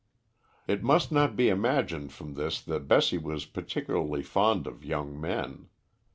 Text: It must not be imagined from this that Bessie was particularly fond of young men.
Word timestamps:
It 0.67 0.81
must 0.81 1.11
not 1.11 1.35
be 1.35 1.47
imagined 1.49 2.11
from 2.11 2.33
this 2.33 2.59
that 2.61 2.87
Bessie 2.87 3.19
was 3.19 3.45
particularly 3.45 4.23
fond 4.23 4.65
of 4.65 4.83
young 4.83 5.21
men. 5.21 5.69